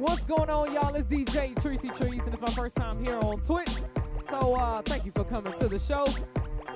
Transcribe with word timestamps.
What's 0.00 0.22
going 0.22 0.48
on, 0.48 0.72
y'all? 0.72 0.94
It's 0.94 1.06
DJ 1.06 1.60
Tracy 1.60 1.90
Trees, 1.90 2.22
and 2.24 2.32
it's 2.32 2.40
my 2.40 2.50
first 2.54 2.74
time 2.74 3.04
here 3.04 3.16
on 3.16 3.38
Twitch. 3.42 3.68
So 4.30 4.54
uh, 4.54 4.80
thank 4.80 5.04
you 5.04 5.12
for 5.14 5.24
coming 5.24 5.52
to 5.58 5.68
the 5.68 5.78
show. 5.78 6.06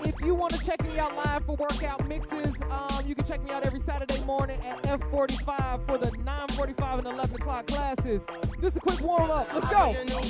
If 0.04 0.20
you 0.20 0.34
want 0.34 0.52
to 0.52 0.62
check 0.62 0.84
me 0.84 0.98
out 0.98 1.16
live 1.16 1.46
for 1.46 1.56
workout 1.56 2.06
mixes, 2.06 2.52
um, 2.70 3.02
you 3.06 3.14
can 3.14 3.24
check 3.24 3.42
me 3.42 3.50
out 3.50 3.64
every 3.64 3.80
Saturday 3.80 4.22
morning 4.24 4.60
at 4.60 4.82
F45 4.82 5.86
for 5.86 5.96
the 5.96 6.10
9:45 6.18 6.98
and 6.98 7.06
11 7.06 7.36
o'clock 7.36 7.66
classes. 7.66 8.20
Just 8.60 8.76
a 8.76 8.80
quick 8.80 9.00
warm 9.00 9.30
up. 9.30 9.48
Let's 9.54 9.70
go. 9.70 9.92
Is 9.92 10.20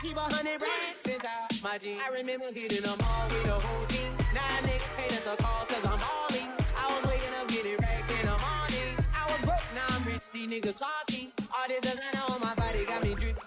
keep 0.00 0.16
a 0.16 0.20
hundred 0.20 0.60
racks 0.60 1.06
inside 1.06 1.62
my 1.62 1.78
jeans. 1.78 2.02
I 2.06 2.12
remember 2.12 2.52
them 2.52 2.98
all 3.02 3.28
with 3.28 3.44
the 3.44 3.52
whole 3.52 3.86
team. 3.86 3.98
A 5.28 5.36
call 5.36 5.67
these 10.38 10.62
niggas 10.62 10.74
salty. 10.74 11.32
All 11.52 11.68
this 11.68 11.80
designer 11.80 12.22
on 12.28 12.40
my 12.40 12.54
body 12.54 12.84
got 12.84 13.02
me 13.02 13.14
drip. 13.14 13.38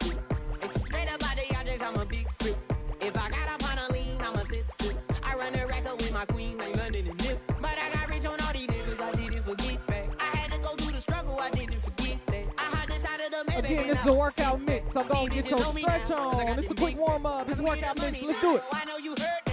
And 0.61 0.77
straight 0.79 1.13
up 1.13 1.23
out 1.23 1.35
the 1.37 1.55
objects, 1.55 1.83
I'm 1.83 1.95
a 1.95 2.05
big 2.05 2.27
grip. 2.39 2.57
If 2.99 3.17
I 3.17 3.29
got 3.29 3.49
up 3.49 3.71
on 3.71 3.77
a 3.77 3.93
lean, 3.93 4.17
I'm 4.19 4.35
a 4.35 4.45
sip, 4.45 4.65
sip. 4.81 4.97
I 5.23 5.35
run 5.35 5.53
the 5.53 5.65
racks 5.67 5.85
up 5.85 5.97
with 5.97 6.11
my 6.11 6.25
queen, 6.25 6.57
like 6.57 6.75
London 6.75 7.07
and 7.07 7.23
Nip. 7.23 7.39
But 7.61 7.77
I 7.77 7.93
got 7.93 8.09
rich 8.09 8.25
on 8.25 8.39
all 8.41 8.53
these 8.53 8.67
niggas, 8.67 8.99
I 8.99 9.11
didn't 9.13 9.43
forget 9.43 9.87
that. 9.87 10.05
I 10.19 10.35
had 10.37 10.51
to 10.51 10.57
go 10.59 10.75
through 10.75 10.91
the 10.93 11.01
struggle, 11.01 11.39
I 11.39 11.49
didn't 11.51 11.81
forget 11.81 12.17
that. 12.27 12.45
I 12.57 12.75
had 12.75 12.89
decided 12.89 13.31
to 13.31 13.43
make 13.47 13.57
Again, 13.59 13.87
this 13.87 13.99
is 14.01 14.05
a 14.07 14.13
workout 14.13 14.61
mix, 14.61 14.91
so 14.91 15.03
go 15.03 15.27
get 15.27 15.49
your 15.49 15.63
stretch 15.63 16.11
on. 16.11 16.59
It's 16.59 16.71
a 16.71 16.75
quick 16.75 16.97
warm 16.97 17.25
up. 17.25 17.49
It's 17.49 17.59
a 17.59 17.63
workout 17.63 17.99
mix. 17.99 18.21
Let's 18.21 18.41
do 18.41 18.55
it. 18.57 18.63
I 18.71 18.85
know 18.85 18.97
you 18.97 19.15
heard 19.17 19.50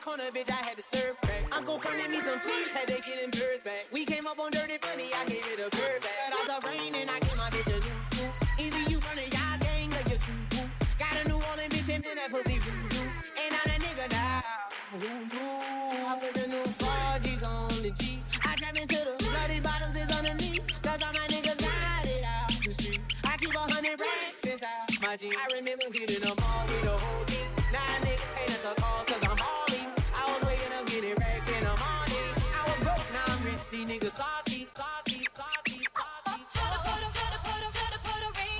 corner, 0.00 0.30
bitch, 0.34 0.50
I 0.50 0.62
had 0.64 0.76
to 0.76 0.82
serve 0.82 1.20
crack. 1.22 1.44
Uncle 1.56 1.78
fronted 1.78 2.10
me 2.10 2.20
some 2.20 2.38
please, 2.40 2.68
had 2.68 2.86
to 2.88 3.00
get 3.02 3.18
him 3.18 3.30
birds 3.30 3.62
back. 3.62 3.86
We 3.92 4.04
came 4.04 4.26
up 4.26 4.38
on 4.38 4.50
dirty 4.50 4.78
money, 4.82 5.10
I 5.14 5.24
gave 5.24 5.44
it 5.46 5.58
a 5.58 5.68
bird 5.76 6.00
back. 6.02 6.30
Cut 6.30 6.50
off 6.50 6.62
the 6.62 6.68
rain 6.68 6.94
and 6.94 7.10
I 7.10 7.18
gave 7.20 7.36
my 7.36 7.50
bitch 7.50 7.66
a 7.66 7.80
new 7.80 7.98
coupe. 8.14 8.60
Either 8.60 8.90
you 8.90 8.98
of 9.18 9.28
y'all 9.32 9.58
gang 9.60 9.92
or 9.92 10.02
you 10.10 10.18
super. 10.18 10.70
Got 10.98 11.24
a 11.24 11.28
new 11.28 11.40
Orleans 11.50 11.74
bitch 11.74 11.94
and 11.94 12.04
that 12.04 12.30
pussy 12.30 12.58
voodoo. 12.58 13.04
And 13.42 13.54
I'm 13.58 13.66
that 13.66 13.80
nigga 13.80 14.10
now. 14.10 14.42
Knew? 14.98 16.06
I 16.06 16.18
put 16.20 16.34
the 16.34 16.46
new 16.48 16.64
4G's 16.64 17.42
on 17.42 17.82
the 17.82 17.90
G. 17.90 18.22
I 18.44 18.54
into 18.76 18.96
the 18.96 19.24
bloody 19.24 19.60
bottoms 19.60 19.96
is 19.96 20.10
underneath. 20.10 20.62
Cause 20.82 21.02
all 21.02 21.12
my 21.12 21.26
niggas 21.28 21.58
got 21.58 22.06
it 22.06 22.24
out 22.24 22.50
the. 22.62 23.00
I 23.24 23.36
keep 23.36 23.54
a 23.54 23.58
hundred 23.58 24.00
racks 24.00 24.48
my 25.02 25.16
remember 25.54 25.84
hitting 25.92 26.20
them 26.20 26.36
all 26.42 26.66
with 26.66 26.82
the 26.82 26.90
whole 26.90 27.17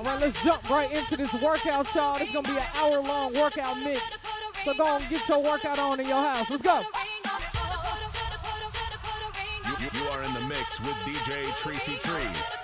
right, 0.09 0.21
let's 0.21 0.43
jump 0.43 0.71
right 0.71 0.91
into 0.91 1.17
this 1.17 1.33
workout, 1.35 1.95
y'all. 1.95 2.19
This 2.19 2.29
is 2.29 2.35
gonna 2.35 2.49
be 2.49 2.57
an 2.57 2.65
hour-long 2.75 3.35
workout 3.35 3.79
mix. 3.79 4.03
So 4.65 4.75
go 4.75 4.97
and 4.97 5.09
get 5.09 5.29
your 5.29 5.43
workout 5.43 5.79
on 5.79 6.01
in 6.01 6.09
your 6.09 6.21
house. 6.21 6.49
Let's 6.51 6.63
go. 6.63 6.83
You, 9.67 10.01
you 10.01 10.09
are 10.09 10.23
in 10.23 10.35
the 10.35 10.41
mix 10.41 10.81
with 10.81 10.95
DJ 11.05 11.55
Tracy 11.57 11.97
Trees. 11.99 12.59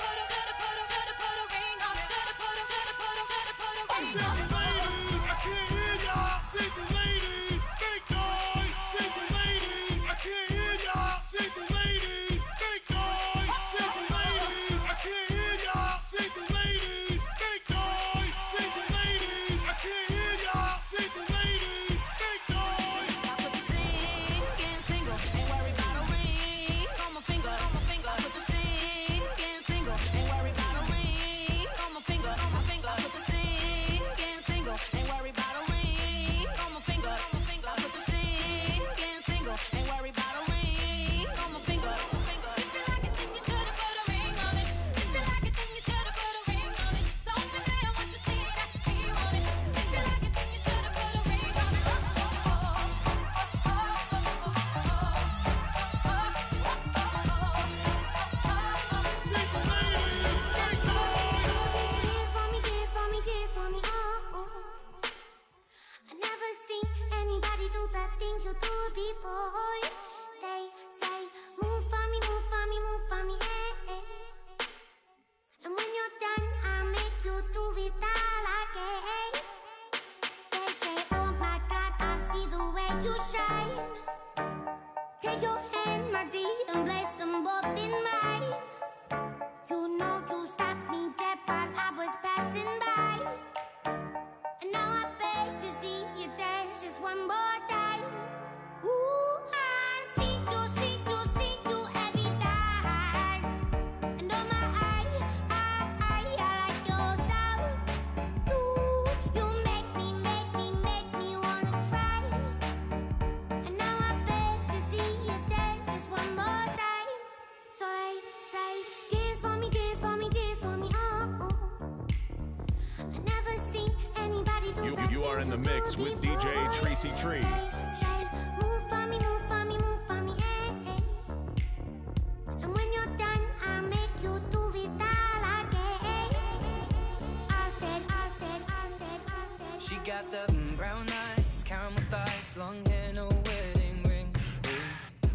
I 137.50 137.70
said, 137.78 138.02
I 138.08 138.28
said, 138.38 138.62
I 138.68 138.88
said, 138.98 139.20
I 139.26 139.78
said. 139.78 139.82
She 139.82 139.96
got 140.08 140.30
the 140.30 140.52
mm, 140.52 140.76
brown 140.76 141.06
eyes, 141.08 141.62
caramel 141.64 142.02
thighs, 142.10 142.56
long 142.56 142.84
hair, 142.86 143.12
no 143.14 143.28
wedding 143.28 144.02
ring. 144.04 144.34
Hey, 144.62 144.70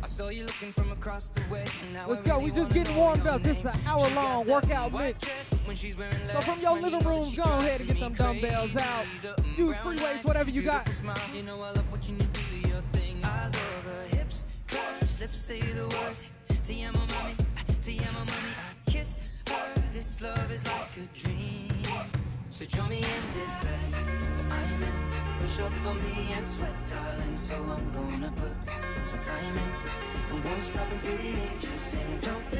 I 0.04 0.06
saw 0.08 0.30
you 0.30 0.46
looking 0.46 0.72
from 0.72 0.92
across 0.92 1.30
the 1.30 1.42
way. 1.52 1.66
and 1.84 1.94
now 1.94 2.08
Let's 2.10 2.22
I 2.22 2.26
go. 2.26 2.38
really 2.40 2.52
We 2.52 2.58
just 2.58 2.74
getting 2.74 2.96
warmed 2.96 3.28
up. 3.28 3.42
This 3.44 3.58
is 3.60 3.66
an 3.66 3.80
hour 3.86 4.08
she 4.08 4.16
long 4.16 4.48
workout 4.48 4.94
mix. 4.94 5.20
dress 5.20 5.50
when 5.66 5.76
she's 5.76 5.98
wearing 5.98 6.14
So 6.34 6.42
from 6.42 6.60
your 6.62 6.74
living 6.74 6.92
know 6.92 7.00
that 7.00 7.06
rooms, 7.08 7.36
go 7.36 7.44
ahead 7.44 7.80
and 7.82 7.88
get 7.88 7.96
me 7.96 8.02
them 8.02 8.14
dumbbells 8.14 8.72
crazy. 8.72 8.88
out. 8.88 9.39
The, 9.60 9.66
Use 9.66 9.76
brown 9.76 9.98
free 9.98 10.06
weights, 10.06 10.20
eyes, 10.20 10.24
whatever 10.24 10.50
you 10.50 10.62
got. 10.62 10.88
You 11.36 11.44
know 11.44 11.62
I 11.62 11.72
love 11.72 11.86
you 12.08 12.16
do 12.16 12.70
your 12.70 12.82
thing. 12.94 13.20
I 13.26 13.44
love 13.44 13.84
her 13.84 14.06
hips, 14.16 14.46
curves, 14.68 15.20
lips 15.20 15.38
say 15.38 15.60
the 15.60 15.84
words. 15.84 16.24
Mommy. 16.94 17.36
Mommy. 18.16 18.32
I 18.58 18.90
kiss 18.90 19.18
her. 19.50 19.82
This 19.92 20.22
love 20.22 20.50
is 20.50 20.66
like 20.66 20.96
a 20.96 21.20
dream. 21.20 21.84
So 22.52 22.64
join 22.64 22.88
me 22.88 23.00
in 23.00 23.24
this 23.36 23.54
bed 23.62 23.94
I'm 24.50 24.84
in. 24.84 25.42
Push 25.42 25.60
up 25.60 25.74
on 25.88 26.04
me 26.04 26.32
and 26.32 26.46
sweat, 26.46 26.74
darling. 26.90 27.36
So 27.36 27.56
I'm 27.56 27.92
gonna 27.92 28.32
put 28.38 28.56
my 29.12 29.18
time 29.20 29.58
in. 29.58 29.72
I 30.32 30.46
won't 30.46 30.64
stop 30.64 30.90
until 30.90 31.18
the 31.18 31.28
angels 31.28 31.82
sing. 31.82 32.20
Jump 32.22 32.54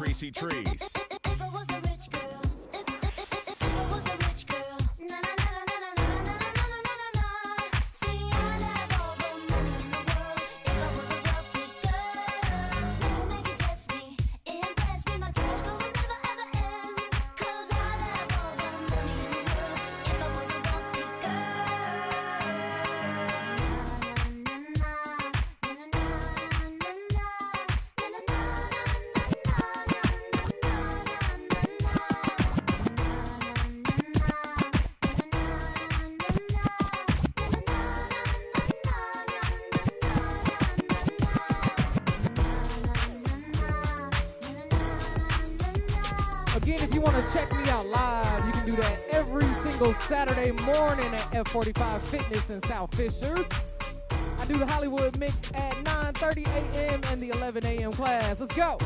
Tracy 0.00 0.30
Trees. 0.30 0.99
Saturday 50.10 50.50
morning 50.50 51.14
at 51.14 51.30
F45 51.30 52.00
Fitness 52.00 52.50
in 52.50 52.60
South 52.64 52.92
Fishers. 52.96 53.46
I 54.40 54.44
do 54.46 54.58
the 54.58 54.66
Hollywood 54.66 55.16
mix 55.20 55.52
at 55.54 55.76
9.30 55.84 56.48
a.m. 56.48 57.00
and 57.12 57.20
the 57.20 57.28
11 57.28 57.64
a.m. 57.64 57.92
class. 57.92 58.40
Let's 58.40 58.56
go. 58.56 58.76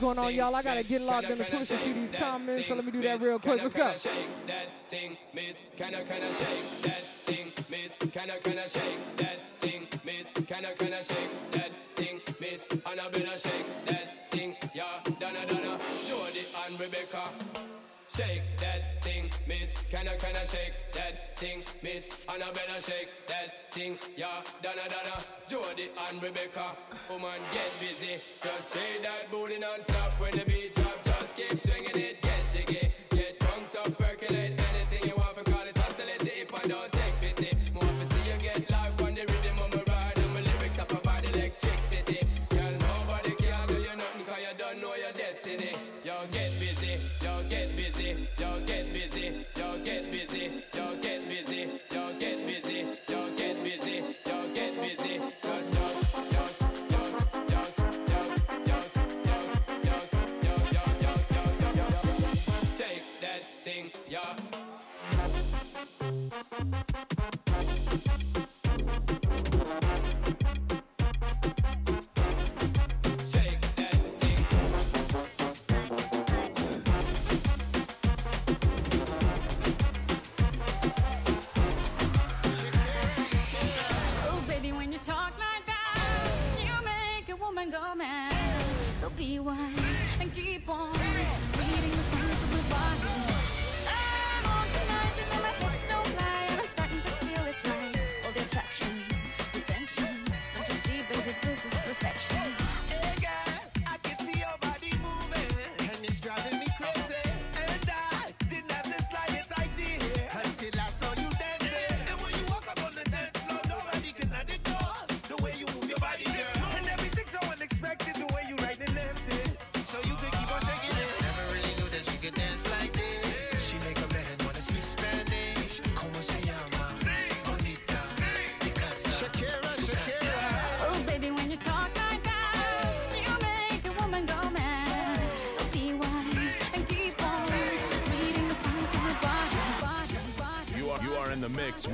going 0.00 0.18
on, 0.18 0.34
y'all? 0.34 0.54
I 0.54 0.62
gotta 0.62 0.82
get 0.82 1.02
logged 1.02 1.30
in 1.30 1.38
to 1.38 1.44
Twitch 1.44 1.68
to 1.68 1.78
see 1.78 1.92
these 1.92 2.10
comments, 2.18 2.66
so 2.66 2.74
let 2.74 2.84
me 2.84 2.90
do 2.90 3.02
that 3.02 3.20
real 3.20 3.38
quick. 3.38 3.60
Let's 3.62 3.74
go. 3.74 3.92
Shake 3.98 4.12
that 4.46 4.68
thing, 4.88 5.16
miss. 5.34 5.58
Can 5.76 5.94
I, 5.94 6.02
can 6.02 6.22
I 6.22 6.32
shake 6.32 6.82
that 6.82 7.02
thing, 7.24 7.52
miss? 7.68 7.94
And 12.90 13.00
I 13.00 13.08
better 13.08 13.38
shake 13.38 13.79
miss. 19.50 19.72
Can 19.90 20.06
I, 20.06 20.16
can 20.16 20.36
I 20.36 20.46
shake 20.46 20.74
that 20.92 21.36
thing, 21.36 21.62
miss? 21.82 22.06
And 22.28 22.42
I 22.42 22.50
better 22.52 22.80
shake 22.80 23.10
that 23.26 23.72
thing, 23.72 23.98
yeah. 24.16 24.42
Donna, 24.62 24.86
Donna, 24.88 25.16
Jody 25.48 25.90
and 26.06 26.22
Rebecca. 26.22 26.76
Woman, 27.08 27.40
get 27.52 27.70
busy. 27.80 28.22
Just 28.42 28.70
say 28.70 29.02
that 29.02 29.30
booty 29.30 29.58
non-stop 29.58 30.12
when 30.20 30.30
the 30.32 30.44
beat 30.44 30.74
drop. 30.74 31.04
Just 31.04 31.36
keep 31.36 31.60
swinging 31.60 31.98
it. 32.08 32.29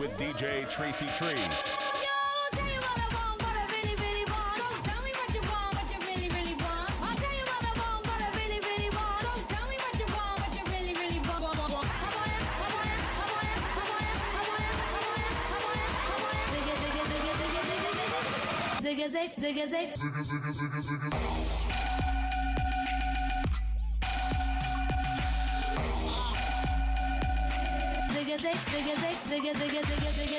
with 0.06 0.18
DJ 0.18 0.68
Tracy 0.68 1.06
Trees. 1.16 1.76
zigga 18.82 19.08
zig 19.08 19.30
zig 19.40 19.66
zig 19.66 19.92
zigga 29.28 29.52
zigga 29.58 29.80
zigga 29.88 30.10
zigga 30.12 30.38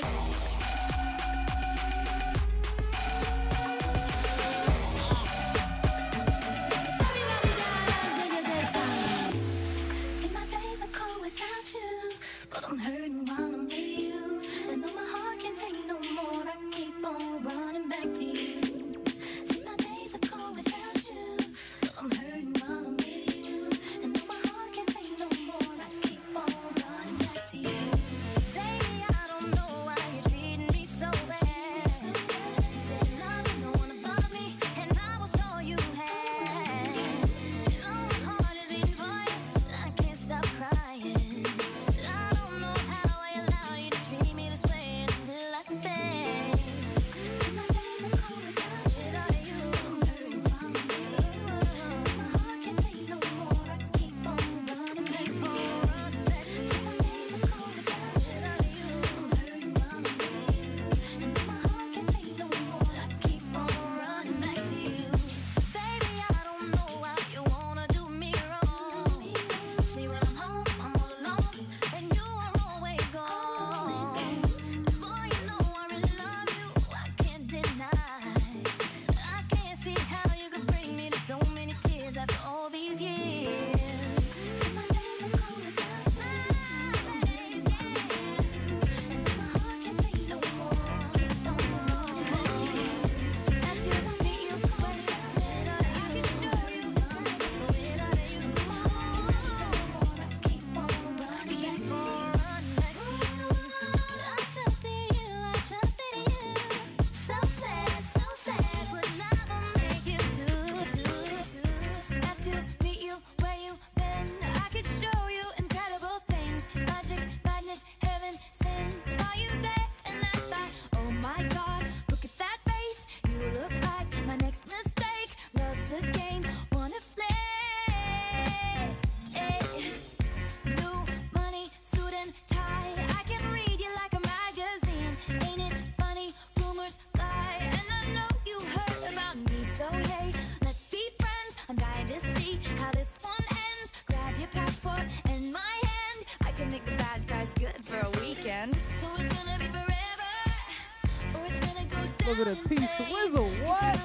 bit 152.37 152.47
of 152.49 152.63
T 152.65 152.75
Swizzle. 152.75 153.49
What? 153.65 153.99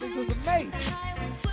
This 0.00 0.16
was 0.16 0.28
amazing. 0.28 1.47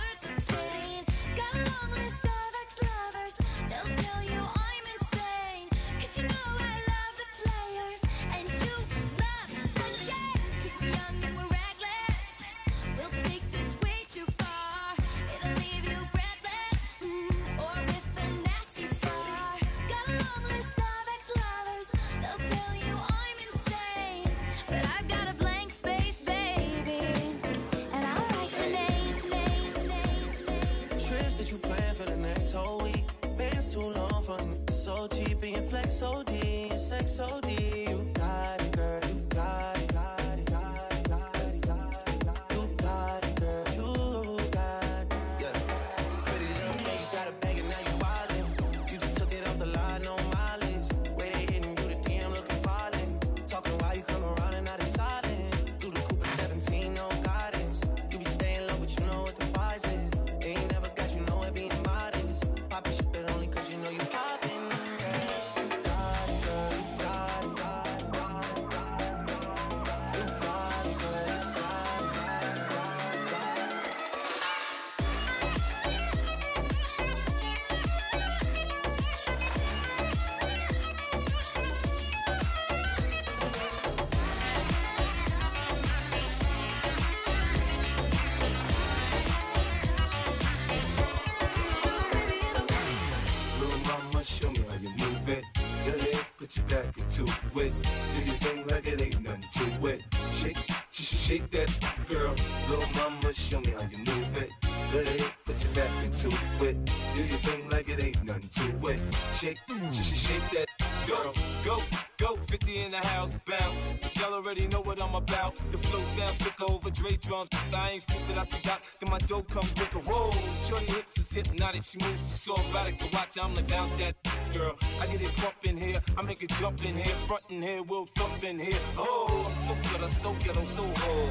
Dough 119.36 119.44
come 119.54 119.68
quicker. 119.76 120.10
Whoa, 120.10 120.30
shorty 120.68 120.86
hips 120.86 121.18
is 121.18 121.30
hypnotic. 121.30 121.84
She 121.84 121.98
moves, 121.98 122.20
she's 122.28 122.40
so 122.42 122.54
erotic 122.70 122.98
to 122.98 123.08
watch. 123.12 123.38
I'm 123.40 123.54
like, 123.54 123.68
bounce 123.68 123.92
that 123.92 124.14
girl. 124.52 124.76
I 125.00 125.06
get 125.06 125.22
it 125.22 125.36
pump 125.36 125.54
in 125.64 125.76
here, 125.76 126.00
I 126.16 126.22
make 126.22 126.42
it 126.42 126.50
jump 126.60 126.84
in 126.84 126.96
here, 126.96 127.14
front 127.26 127.42
in 127.50 127.62
here, 127.62 127.82
we'll 127.82 128.08
thump 128.14 128.42
in 128.42 128.58
here. 128.58 128.78
Oh, 128.96 129.26
I'm 129.46 129.66
so 129.66 129.90
good, 129.90 130.02
I'm 130.02 130.10
so 130.10 130.60
I'm 130.60 130.66
so 130.66 130.84
hard. 131.00 131.30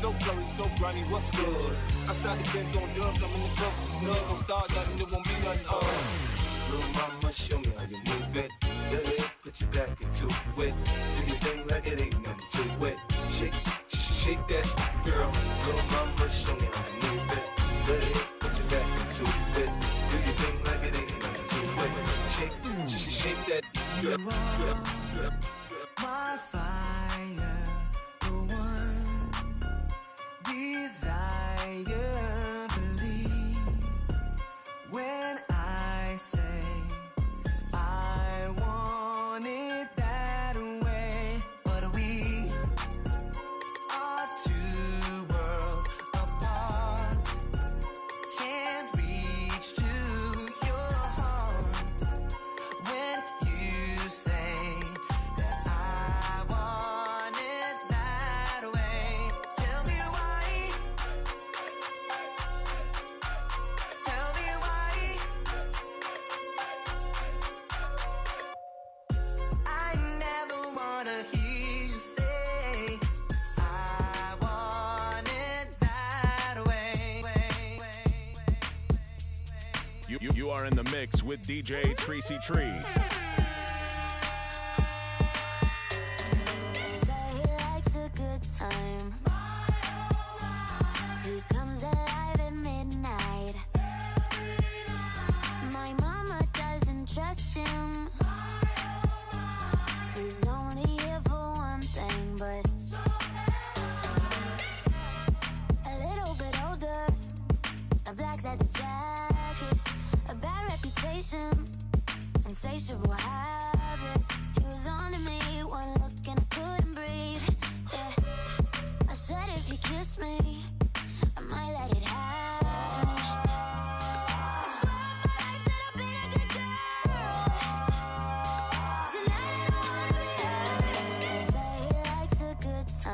So 0.00 0.14
curly, 0.22 0.44
so 0.56 0.70
grimy, 0.78 1.02
what's 1.10 1.28
good? 1.30 1.76
Outside 2.08 2.38
the 2.38 2.52
Benz 2.52 2.76
on 2.76 2.88
dubs, 2.94 3.22
I'm 3.22 3.30
in 3.30 3.42
the 3.42 3.48
club 3.56 3.72
with 3.80 3.90
snug. 3.90 4.28
Don't 4.28 4.44
start 4.44 4.74
nothing, 4.74 4.98
it 5.00 5.10
won't 5.10 5.24
be 5.24 5.34
nothing. 5.44 5.66
Uh. 5.68 6.38
Little 6.70 6.90
mama, 6.92 7.32
show 7.32 7.58
me 7.58 7.72
how 7.76 7.84
you 7.84 7.96
move 8.06 8.36
it. 8.36 8.50
Yeah, 8.92 9.24
put 9.42 9.60
your 9.60 9.70
back 9.70 10.00
into 10.00 10.26
it. 10.26 10.74
Do 11.16 11.26
your 11.26 11.36
thing 11.38 11.66
like 11.66 11.86
it 11.86 12.00
ain't 12.00 12.22
nothing 12.22 12.78
to 12.78 12.86
it. 12.86 12.98
Shake, 13.32 13.54
shake 13.88 14.46
that, 14.48 14.66
You, 80.38 80.50
are 80.50 80.66
in 80.66 80.76
the 80.76 80.84
mix 80.84 81.24
with 81.24 81.42
DJ 81.42 81.96
Tracy 81.96 82.38
Trees. 82.38 82.86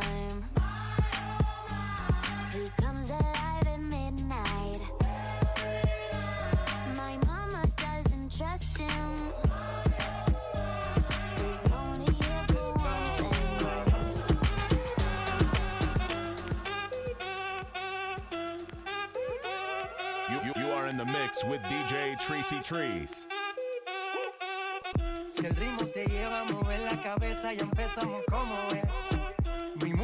Time. 0.05 0.45
He 2.53 2.71
comes 2.83 3.11
alive 3.11 3.67
at 3.67 3.81
midnight. 3.81 4.81
My 6.97 7.17
mama 7.27 7.63
doesn't 7.77 8.37
trust 8.37 8.79
him. 8.79 9.33
He's 11.37 11.73
only 11.73 12.13
here 12.13 12.45
for 12.49 12.73
one 12.79 13.07
thing, 13.19 13.59
You, 20.31 20.39
you, 20.47 20.53
you 20.57 20.73
are 20.73 20.87
in 20.87 20.97
the 20.97 21.05
mix 21.05 21.45
with 21.45 21.61
DJ 21.63 22.19
Tracy 22.21 22.61
Trees. 22.61 23.27
Si 25.35 25.47
el 25.47 25.55
ritmo 25.57 25.87
te 25.93 26.07
lleva 26.07 26.41
a 26.43 26.45
mover 26.45 26.81
la 26.81 27.03
cabeza, 27.03 27.53
ya 27.53 27.65
empezamos 27.65 28.23
como 28.31 28.55
es. 28.69 28.74
Mi 28.74 28.74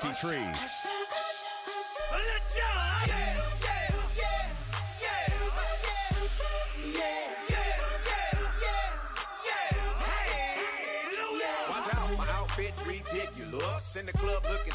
Tracy 0.00 0.26
Trees. 0.26 0.86
In 13.96 14.04
the 14.04 14.12
club 14.12 14.44
looking 14.50 14.74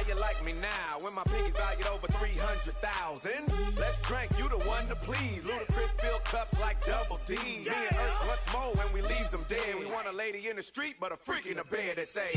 How 0.00 0.08
you 0.08 0.14
like 0.14 0.42
me 0.46 0.54
now 0.54 0.96
when 1.00 1.14
my 1.14 1.22
pinky's 1.24 1.52
valued 1.52 1.86
over 1.86 2.06
300,000? 2.06 3.32
Let's 3.78 4.00
drink, 4.00 4.30
you 4.38 4.48
the 4.48 4.56
one 4.66 4.86
to 4.86 4.94
please. 4.94 5.46
Ludacris 5.46 6.00
fill 6.00 6.18
cups 6.20 6.58
like 6.58 6.82
double 6.86 7.20
D. 7.26 7.34
Me 7.34 7.66
and 7.68 7.96
once 8.26 8.50
more 8.50 8.72
when 8.82 8.90
we 8.94 9.02
leaves 9.02 9.30
them 9.30 9.44
dead. 9.46 9.74
We 9.78 9.84
want 9.92 10.06
a 10.06 10.12
lady 10.16 10.48
in 10.48 10.56
the 10.56 10.62
street, 10.62 10.96
but 10.98 11.12
a 11.12 11.18
freak 11.18 11.44
in 11.44 11.58
the 11.58 11.64
bed 11.64 11.96
that 11.96 12.08
say, 12.08 12.30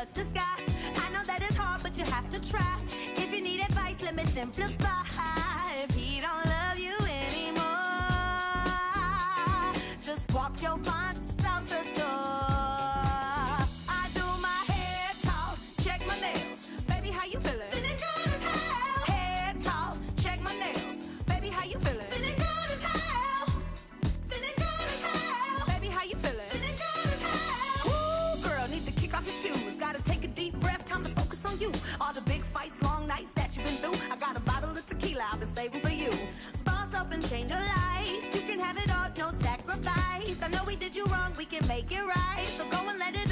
touch 0.00 0.12
the 0.14 0.22
sky. 0.22 0.62
I 0.96 1.12
know 1.12 1.22
that 1.26 1.42
it's 1.42 1.56
hard, 1.56 1.82
but 1.82 1.96
you 1.98 2.04
have 2.04 2.28
to 2.30 2.50
try. 2.50 2.76
If 3.16 3.34
you 3.34 3.42
need 3.42 3.60
advice, 3.60 4.00
let 4.02 4.14
me 4.14 4.24
simplify. 4.26 5.09
make 41.90 41.98
it 41.98 42.06
right. 42.06 42.46
So 42.46 42.64
go 42.66 42.88
and 42.88 42.98
let 42.98 43.14
it 43.14 43.29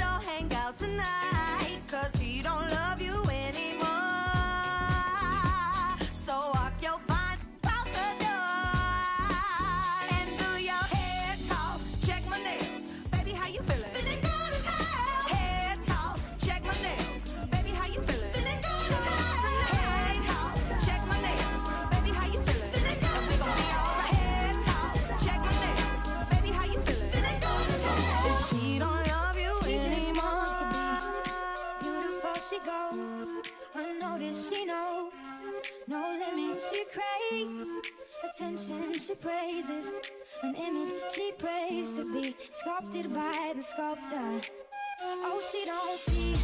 attention 38.39 38.93
she 38.93 39.15
praises. 39.15 39.91
An 40.43 40.55
image 40.55 40.93
she 41.13 41.33
prays 41.37 41.93
to 41.95 42.05
be 42.05 42.35
Sculpted 42.51 43.13
by 43.13 43.53
the 43.55 43.61
sculptor. 43.61 44.41
Oh, 45.01 45.41
she 45.51 45.65
don't 45.65 45.99
see 45.99 46.35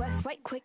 work, 0.00 0.24
right 0.24 0.42
quick. 0.42 0.62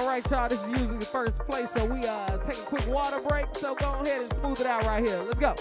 All 0.00 0.06
right, 0.06 0.30
y'all, 0.30 0.48
this 0.48 0.58
is 0.62 0.68
usually 0.68 0.96
the 0.96 1.04
first 1.04 1.38
place, 1.40 1.68
so 1.76 1.84
we 1.84 2.02
uh, 2.06 2.38
take 2.38 2.56
a 2.56 2.62
quick 2.62 2.86
water 2.86 3.20
break. 3.20 3.44
So 3.52 3.74
go 3.74 3.92
ahead 4.00 4.22
and 4.22 4.32
smooth 4.32 4.58
it 4.58 4.66
out 4.66 4.82
right 4.86 5.06
here. 5.06 5.18
Let's 5.18 5.38
go. 5.38 5.54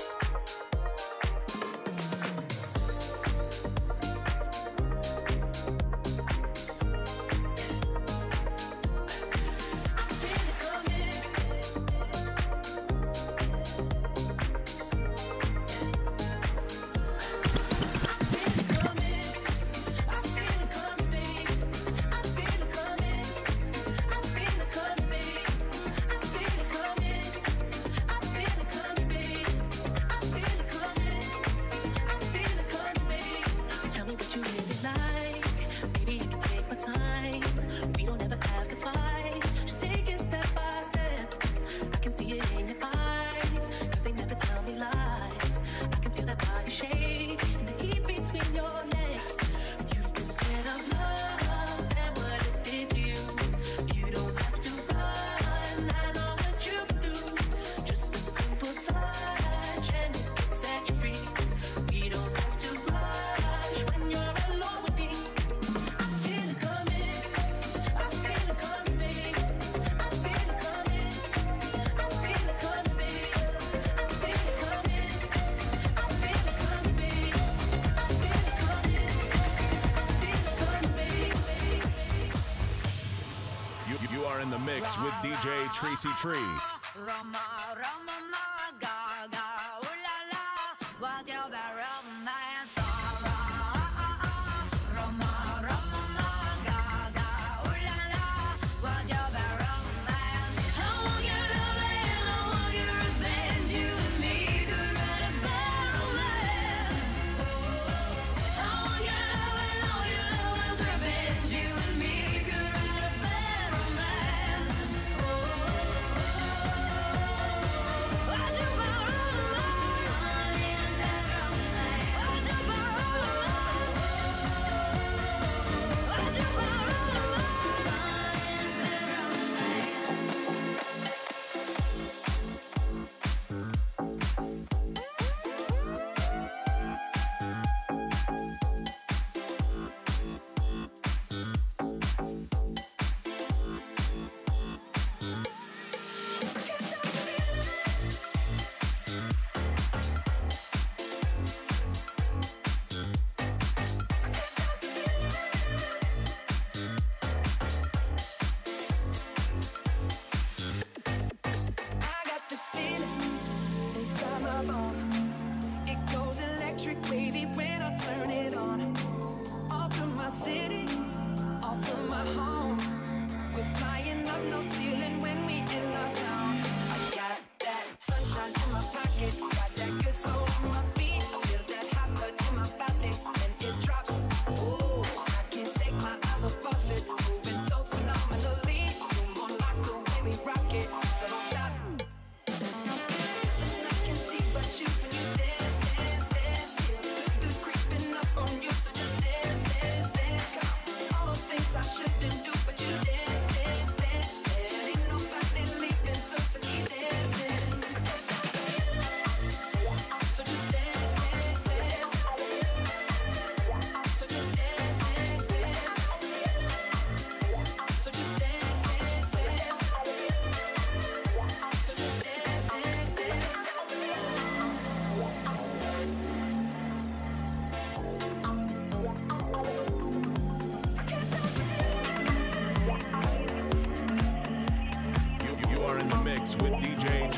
Tracy 85.79 86.09
Trees. 86.19 86.78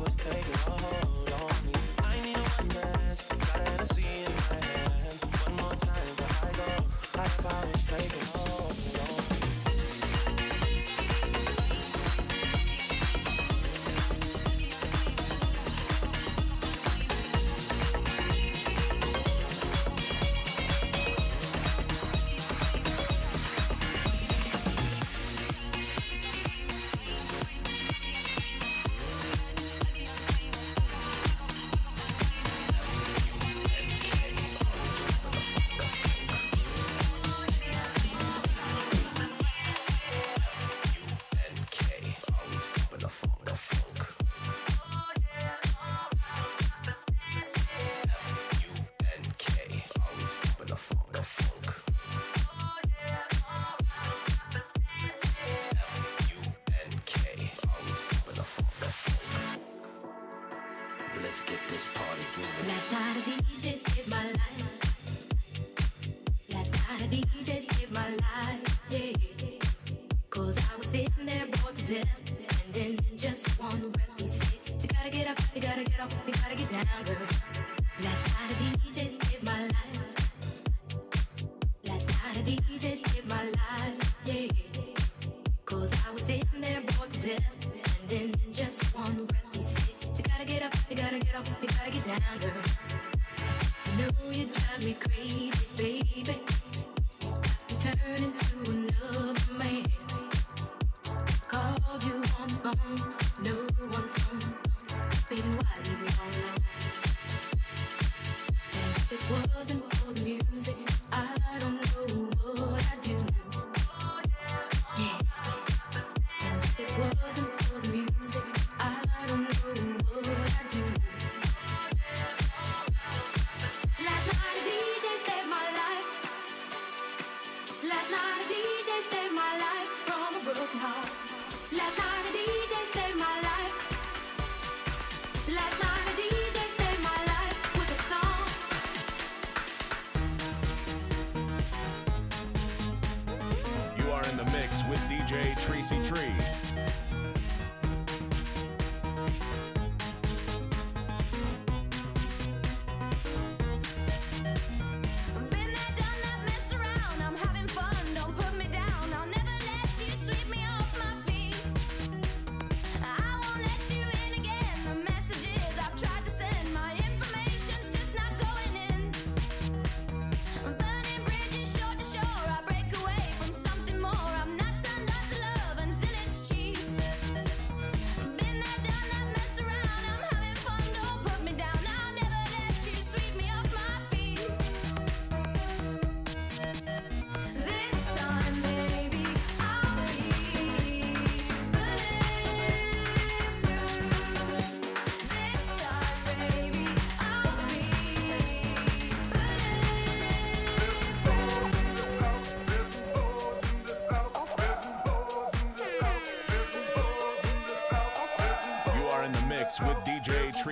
was 0.00 0.16
taking 0.16 0.54
a 0.54 0.58
hold 0.58 1.07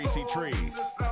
Tracy 0.06 0.24
Trees. 0.28 1.05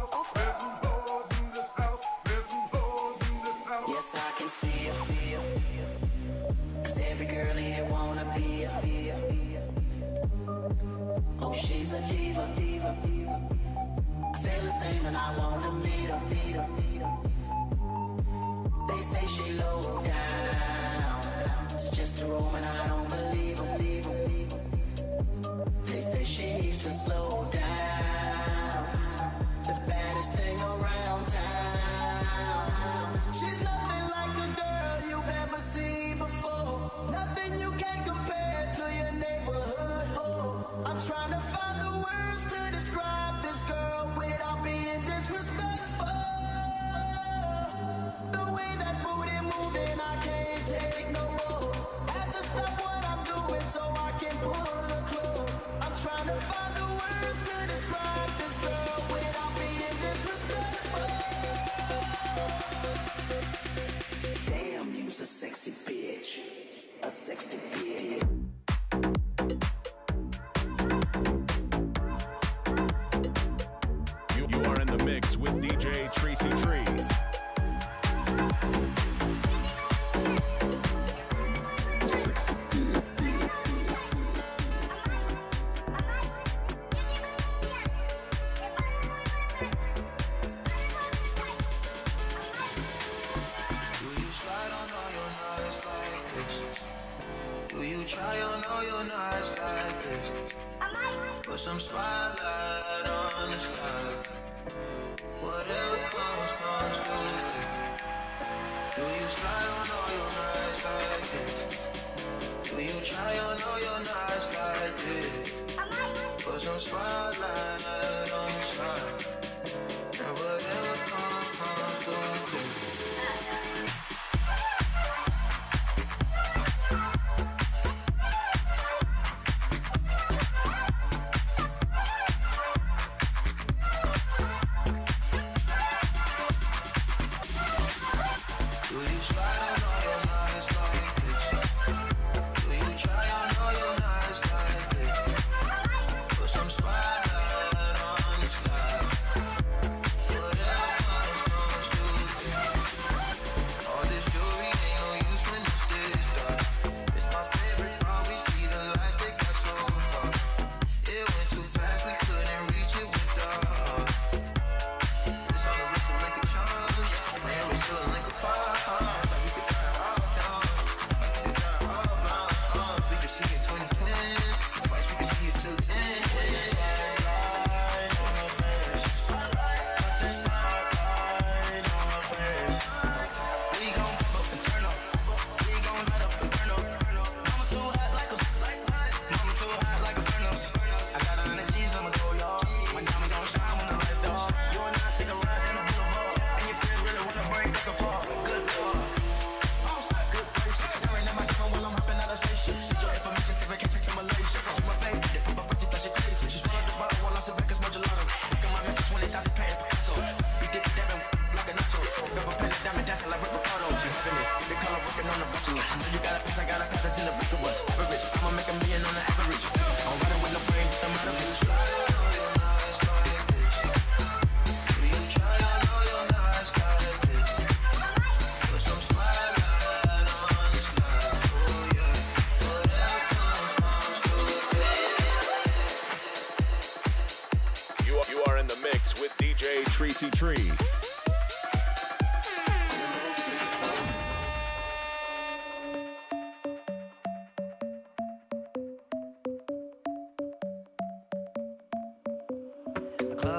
You 238.14 238.20
are, 238.20 238.30
you 238.30 238.44
are 238.44 238.58
in 238.58 238.68
the 238.68 238.76
mix 238.76 239.20
with 239.20 239.36
DJ 239.38 239.84
Tracy 239.86 240.30
Trees. 240.30 240.70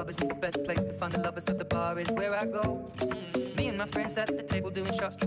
club 0.05 0.09
isn't 0.09 0.29
the 0.29 0.35
best 0.35 0.63
place 0.63 0.83
to 0.83 0.93
find 0.93 1.11
the 1.11 1.19
lovers, 1.19 1.43
so 1.43 1.53
the 1.53 1.65
bar 1.65 1.99
is 1.99 2.09
where 2.11 2.33
I 2.33 2.45
go. 2.45 2.91
Mm. 2.97 3.55
Me 3.55 3.67
and 3.67 3.77
my 3.77 3.85
friends 3.87 4.17
at 4.17 4.27
the 4.27 4.43
table 4.43 4.69
doing 4.69 4.93
shots, 4.97 5.17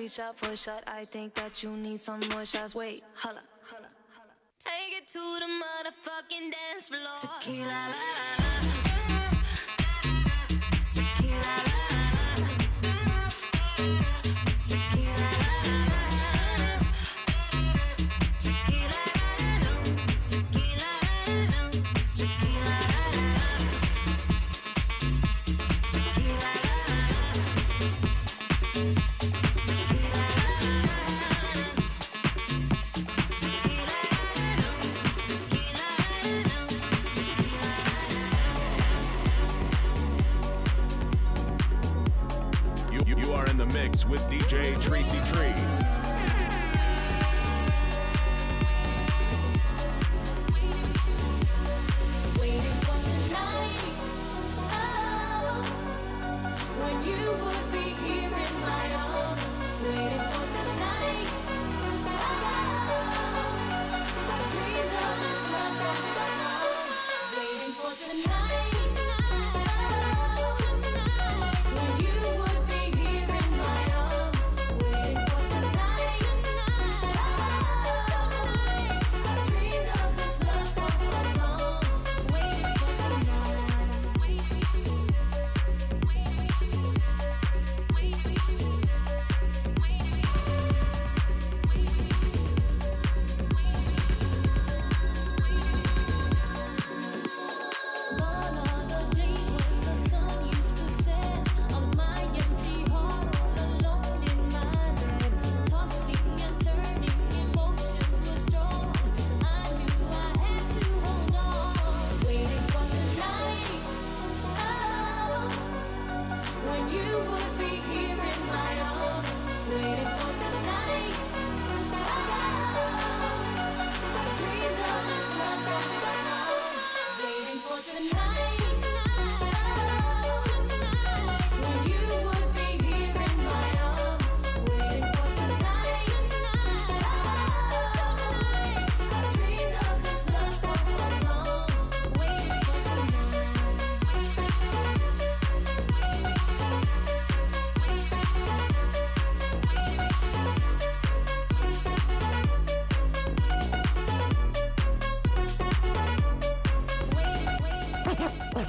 three 0.00 0.08
shot, 0.08 0.34
for 0.34 0.56
shot. 0.56 0.82
I 0.86 1.04
think 1.04 1.34
that 1.34 1.62
you 1.62 1.76
need 1.76 2.00
some 2.00 2.20
more 2.30 2.46
shots. 2.46 2.74
Wait, 2.74 3.04
holla. 3.14 3.39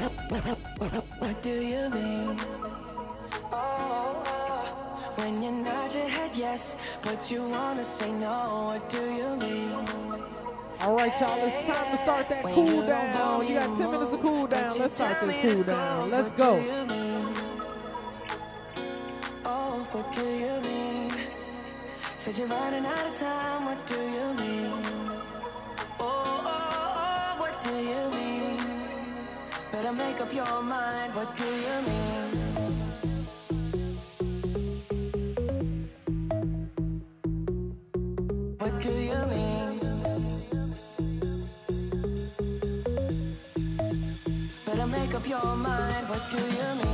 What 0.01 1.43
do 1.43 1.61
you 1.61 1.89
mean? 1.89 2.39
Oh, 3.51 5.13
when 5.15 5.43
you 5.43 5.51
head 6.07 6.31
yes, 6.33 6.75
but 7.03 7.29
you 7.29 7.43
wanna 7.43 7.83
say 7.83 8.11
no. 8.11 8.71
What 8.73 8.89
do 8.89 8.97
you 8.97 9.35
mean? 9.35 9.87
All 10.79 10.95
right, 10.95 11.13
y'all, 11.21 11.37
it's 11.45 11.67
time 11.67 11.95
to 11.95 12.03
start 12.03 12.29
that 12.29 12.43
cool 12.45 12.81
down. 12.87 13.47
You 13.47 13.53
got 13.53 13.77
10 13.77 13.91
minutes 13.91 14.13
of 14.13 14.21
cool 14.21 14.47
down. 14.47 14.79
Let's 14.79 14.95
start 14.95 15.21
this 15.21 15.53
cool 15.53 15.63
down. 15.63 16.09
Let's 16.09 16.31
go. 16.31 16.51
Oh, 19.45 19.85
Said 22.17 22.37
you're 22.37 22.47
running 22.47 22.85
out 22.85 23.05
of 23.05 23.19
time. 23.19 23.65
What 23.65 23.85
do 23.85 23.95
you 23.95 24.33
mean? 24.33 24.71
Oh, 25.99 26.41
oh, 26.45 26.55
oh 26.97 27.39
what 27.39 27.61
do 27.63 27.75
you 27.77 28.09
mean? 28.09 28.11
Better 29.82 29.93
make 29.93 30.21
up 30.21 30.32
your 30.32 30.61
mind, 30.61 31.15
what 31.15 31.36
do 31.36 31.43
you 31.43 31.82
mean? 31.88 32.29
What 38.59 38.79
do 38.79 38.91
you 38.91 39.25
mean? 39.32 39.79
Better 44.67 44.86
make 44.86 45.15
up 45.15 45.27
your 45.27 45.55
mind, 45.55 46.09
what 46.09 46.29
do 46.29 46.38
you 46.38 46.75
mean? 46.84 46.90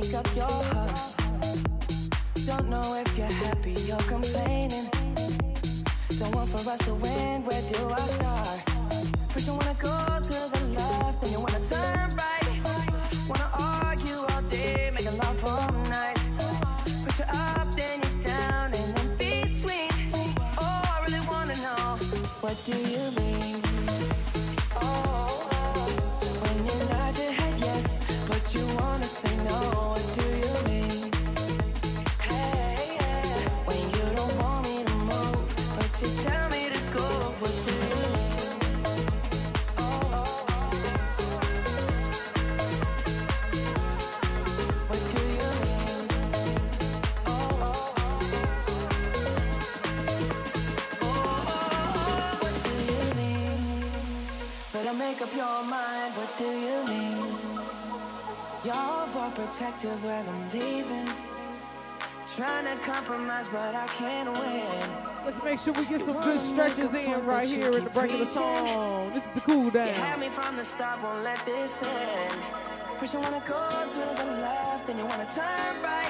make 0.00 0.14
up 0.14 0.28
your 0.34 0.50
heart. 0.72 0.98
Don't 2.46 2.68
know 2.68 3.00
if 3.00 3.16
you're 3.16 3.36
happy, 3.44 3.76
you're 3.88 4.06
complaining. 4.14 4.88
Don't 6.18 6.34
want 6.34 6.48
for 6.50 6.68
us 6.68 6.80
to 6.86 6.94
win, 6.94 7.44
where 7.44 7.62
do 7.72 7.80
I 7.90 8.06
start? 8.16 8.60
First 9.30 9.46
you 9.46 9.52
wanna 9.52 9.76
go 9.78 9.96
to 10.30 10.38
the 10.54 10.62
left, 10.76 11.20
then 11.20 11.30
you 11.32 11.38
wanna 11.38 11.60
turn 11.60 12.16
right. 12.16 12.33
Up 55.24 55.34
your 55.34 55.64
mind, 55.64 56.12
what 56.16 56.30
do 56.36 56.44
you 56.44 56.84
mean? 56.86 57.16
You're 58.62 58.74
overprotective 58.74 59.98
when 60.02 60.28
I'm 60.28 60.50
leaving. 60.52 61.08
Trying 62.36 62.66
to 62.66 62.76
compromise, 62.84 63.48
but 63.48 63.74
I 63.74 63.86
can't 63.86 64.30
win. 64.38 64.90
Let's 65.24 65.42
make 65.42 65.60
sure 65.60 65.72
we 65.72 65.86
get 65.86 66.02
some 66.02 66.20
good 66.20 66.40
stretches 66.40 66.92
in 66.92 67.24
right 67.24 67.48
here 67.48 67.70
in 67.70 67.84
the 67.84 67.90
break 67.90 68.12
of 68.12 68.18
the 68.18 68.28
song. 68.28 69.14
This 69.14 69.24
is 69.24 69.30
the 69.30 69.40
cool 69.40 69.70
down. 69.70 69.88
You 69.88 69.94
had 69.94 70.20
me 70.20 70.28
from 70.28 70.56
the 70.56 70.64
start, 70.64 71.02
won't 71.02 71.24
let 71.24 71.44
this 71.46 71.82
end. 71.82 72.42
First 72.98 73.14
you 73.14 73.20
wanna 73.20 73.42
go 73.48 73.70
to 73.88 74.22
the 74.22 74.30
left, 74.42 74.86
then 74.86 74.98
you 74.98 75.06
wanna 75.06 75.26
turn 75.26 75.82
right. 75.82 76.03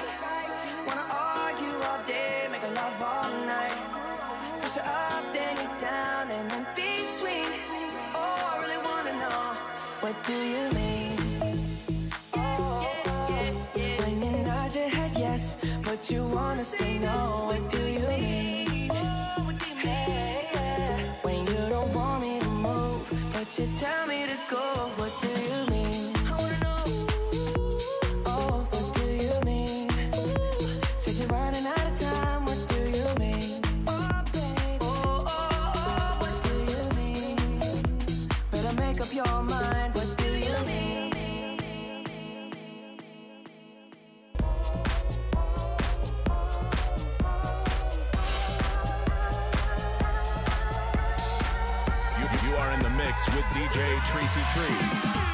Make 38.95 39.05
up 39.05 39.13
your 39.13 39.43
mind, 39.43 39.93
what 39.95 40.17
do 40.17 40.23
you 40.25 40.65
mean? 40.65 41.11
You, 52.43 52.55
are 52.55 52.71
in 52.73 52.83
the 52.83 52.89
mix 52.91 53.27
with 53.27 53.45
DJ 53.53 53.99
Tracy 54.11 54.41
Trees. 54.53 55.24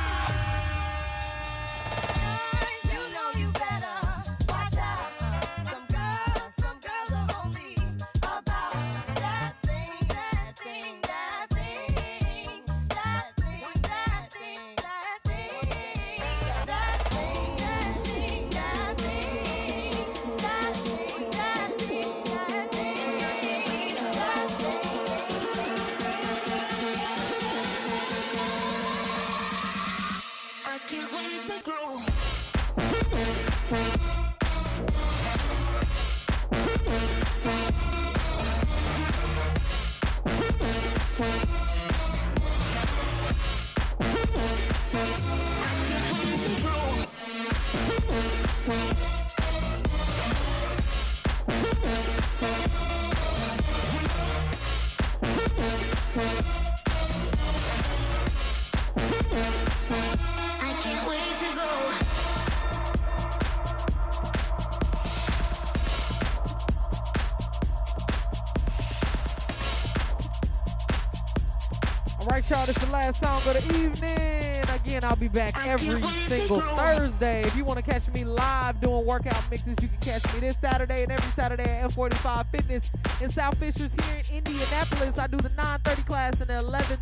Y'all, 73.20 73.20
this 73.20 73.20
is 73.20 73.20
the 73.20 73.26
last 73.28 73.44
song 73.44 73.56
of 73.56 73.68
the 73.68 73.76
evening. 73.78 74.64
Again, 74.76 75.04
I'll 75.04 75.16
be 75.16 75.28
back 75.28 75.68
every 75.68 76.02
single 76.28 76.60
Thursday. 76.60 77.44
If 77.44 77.56
you 77.56 77.66
want 77.66 77.84
to 77.84 77.92
catch 77.92 78.08
me 78.14 78.24
live 78.24 78.80
doing 78.80 79.06
workout 79.06 79.44
mixes, 79.50 79.76
you 79.82 79.88
can 79.88 79.98
catch 80.02 80.34
me 80.34 80.40
this 80.40 80.58
Saturday 80.58 81.04
and 81.04 81.12
every 81.12 81.32
Saturday 81.32 81.64
at 81.64 81.92
F45 81.92 82.46
Fitness 82.52 82.92
in 83.20 83.30
South 83.30 83.58
Fishers 83.58 83.92
here 83.92 84.22
in 84.30 84.38
Indianapolis. 84.38 85.18
I 85.18 85.28
do 85.28 85.38
the 85.38 85.50
9:30 85.50 86.06
class 86.06 86.40
and 86.40 86.50
the 86.50 86.60
11 86.60 87.00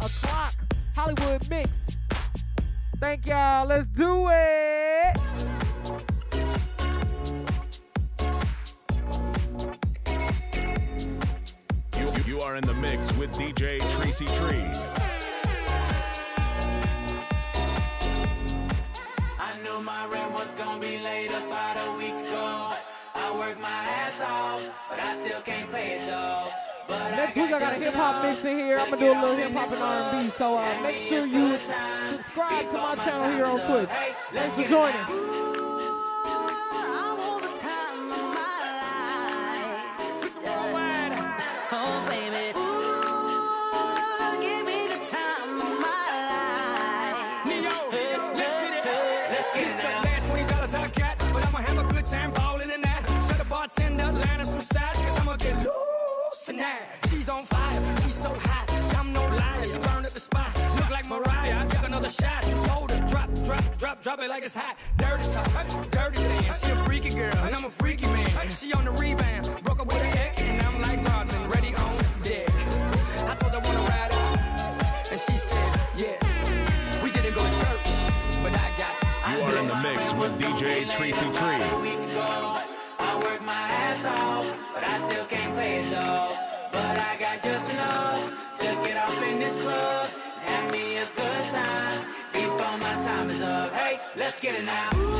o'clock 0.00 0.54
Hollywood 0.96 1.48
mix. 1.48 1.70
Thank 2.98 3.26
y'all. 3.26 3.66
Let's 3.66 3.86
do 3.88 4.28
it. 4.30 5.16
You, 11.98 12.34
you 12.34 12.40
are 12.40 12.56
in 12.56 12.64
the 12.64 12.74
mix 12.74 13.12
with 13.16 13.32
DJ 13.32 13.78
Tracy 14.00 14.26
Trees. 14.26 15.11
My 19.82 20.06
rent 20.06 20.32
was 20.32 20.48
gonna 20.56 20.80
be 20.80 20.98
late 20.98 21.30
about 21.30 21.76
a 21.76 21.98
week 21.98 22.14
ago. 22.26 22.74
I 23.14 23.36
worked 23.36 23.60
my 23.60 23.68
ass 23.68 24.20
off, 24.20 24.62
but 24.88 25.00
I 25.00 25.14
still 25.14 25.40
can't 25.40 25.70
pay 25.72 25.98
it 25.98 26.06
though. 26.06 26.48
But 26.86 27.10
Next 27.16 27.36
week 27.36 27.52
I 27.52 27.58
got 27.58 27.72
a 27.72 27.76
hip 27.76 27.94
hop 27.94 28.22
mix 28.22 28.44
in 28.44 28.58
here. 28.58 28.78
I'm 28.78 28.90
gonna 28.90 29.02
do 29.02 29.12
a 29.12 29.20
little 29.20 29.36
hip 29.36 29.52
hop 29.52 29.72
and 29.72 29.82
R&B. 29.82 30.32
So 30.36 30.56
uh, 30.56 30.80
make 30.82 30.98
sure 30.98 31.26
you 31.26 31.58
subscribe 31.58 32.70
to 32.70 32.74
my 32.74 32.94
channel 32.96 33.32
here 33.32 33.46
on 33.46 33.60
Twitch. 33.60 33.88
Thanks 34.32 34.56
for 34.56 34.68
joining. 34.68 35.51
Up 54.42 54.48
some 54.48 54.60
sides, 54.60 54.98
cause 54.98 55.20
I'ma 55.20 55.36
get 55.36 55.56
loose 55.58 56.40
tonight. 56.44 56.82
She's 57.08 57.28
on 57.28 57.44
fire, 57.44 57.80
she's 58.02 58.14
so 58.14 58.30
hot. 58.30 58.66
I'm 58.98 59.12
no 59.12 59.22
liar, 59.22 59.66
she 59.66 59.78
burned 59.78 60.06
up 60.06 60.12
the 60.12 60.20
spot. 60.20 60.50
Look 60.76 60.90
like 60.90 61.08
Mariah, 61.08 61.62
I 61.62 61.66
took 61.66 61.86
another 61.86 62.08
shot. 62.08 62.42
Soda, 62.44 63.04
drop, 63.08 63.32
drop, 63.44 63.78
drop, 63.78 64.02
drop 64.02 64.20
it 64.20 64.28
like 64.28 64.42
it's 64.42 64.56
hot. 64.56 64.76
Dirty 64.96 65.28
talk, 65.30 65.90
dirty 65.90 66.16
dance. 66.16 66.64
She 66.64 66.70
a 66.72 66.76
freaky 66.84 67.10
girl, 67.14 67.36
and 67.44 67.54
I'm 67.54 67.64
a 67.64 67.70
freaky 67.70 68.06
man. 68.06 68.50
She 68.50 68.72
on 68.72 68.84
the 68.84 68.90
rebound, 68.92 69.48
broke 69.62 69.80
up 69.80 69.86
with 69.86 70.02
her 70.02 70.18
ex, 70.18 70.40
and 70.40 70.60
I'm 70.60 70.80
like 70.80 70.98
Rodman, 71.08 71.48
ready 71.48 71.74
on 71.76 71.92
deck. 72.22 72.50
I 73.30 73.34
told 73.36 73.52
her 73.52 73.60
wanna 73.60 73.78
ride 73.78 74.12
out, 74.12 75.12
and 75.12 75.20
she 75.20 75.36
said 75.38 75.68
yes. 75.96 76.50
We 77.02 77.12
didn't 77.12 77.34
go 77.34 77.42
to 77.44 77.54
church, 77.62 77.88
but 78.42 78.52
I 78.58 78.68
got. 78.76 78.94
You 79.30 79.42
are 79.44 79.56
in 79.56 79.68
the 79.68 79.78
mix 79.86 80.12
with 80.14 80.32
DJ 80.40 80.90
Tracy 80.90 81.26
Trees. 81.32 82.51
My 83.44 83.52
ass 83.52 84.04
off, 84.04 84.46
but 84.72 84.84
I 84.84 84.98
still 85.10 85.24
can't 85.24 85.56
pay 85.56 85.80
it 85.80 85.90
though. 85.90 86.36
But 86.70 86.96
I 86.96 87.16
got 87.18 87.42
just 87.42 87.68
enough 87.72 88.30
to 88.58 88.64
get 88.86 88.96
off 88.96 89.20
in 89.20 89.40
this 89.40 89.56
club 89.56 90.10
and 90.46 90.48
have 90.48 90.70
me 90.70 90.98
a 90.98 91.06
good 91.16 91.44
time 91.50 92.04
before 92.32 92.78
my 92.78 92.94
time 93.02 93.30
is 93.30 93.42
up. 93.42 93.72
Hey, 93.72 94.00
let's 94.14 94.40
get 94.40 94.54
it 94.54 94.64
now. 94.64 95.11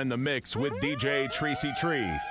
In 0.00 0.08
the 0.08 0.16
mix 0.16 0.56
with 0.56 0.72
DJ 0.80 1.30
Tracy 1.30 1.72
Trees. 1.78 2.22